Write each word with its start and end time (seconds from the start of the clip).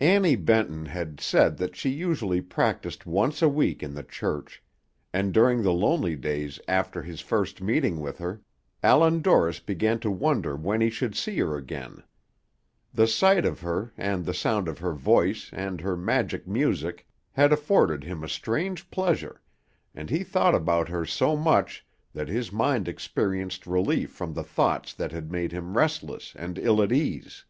Annie 0.00 0.36
Benton 0.36 0.84
had 0.84 1.20
said 1.20 1.56
that 1.56 1.74
she 1.74 1.88
usually 1.88 2.42
practised 2.42 3.06
once 3.06 3.40
a 3.40 3.48
week 3.48 3.82
in 3.82 3.94
the 3.94 4.02
church; 4.02 4.62
and 5.10 5.32
during 5.32 5.62
the 5.62 5.72
lonely 5.72 6.16
days 6.16 6.60
after 6.68 7.00
his 7.02 7.22
first 7.22 7.62
meeting 7.62 7.98
with 8.00 8.18
her, 8.18 8.42
Allan 8.82 9.22
Dorris 9.22 9.60
began 9.60 9.98
to 10.00 10.10
wonder 10.10 10.54
when 10.54 10.82
he 10.82 10.90
should 10.90 11.16
see 11.16 11.38
her 11.38 11.56
again. 11.56 12.02
The 12.92 13.06
sight 13.06 13.46
of 13.46 13.60
her, 13.62 13.90
and 13.96 14.26
the 14.26 14.34
sound 14.34 14.68
of 14.68 14.80
her 14.80 14.92
voice, 14.92 15.48
and 15.50 15.80
her 15.80 15.96
magic 15.96 16.46
music, 16.46 17.06
had 17.32 17.50
afforded 17.50 18.04
him 18.04 18.22
a 18.22 18.28
strange 18.28 18.90
pleasure, 18.90 19.40
and 19.94 20.10
he 20.10 20.22
thought 20.24 20.54
about 20.54 20.90
her 20.90 21.06
so 21.06 21.38
much 21.38 21.86
that 22.12 22.28
his 22.28 22.52
mind 22.52 22.86
experienced 22.86 23.66
relief 23.66 24.10
from 24.10 24.34
the 24.34 24.44
thoughts 24.44 24.92
that 24.92 25.10
had 25.12 25.32
made 25.32 25.52
him 25.52 25.74
restless 25.74 26.34
and 26.36 26.58
ill 26.58 26.82
at 26.82 26.92
ease. 26.92 27.46